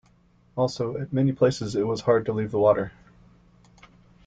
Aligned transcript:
Also, 0.57 0.97
at 0.97 1.13
many 1.13 1.31
places 1.31 1.75
it 1.75 1.85
was 1.85 2.01
hard 2.01 2.25
to 2.25 2.33
leave 2.33 2.49
the 2.49 2.57
water. 2.57 2.91